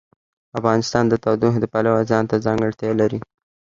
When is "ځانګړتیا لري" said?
2.45-3.19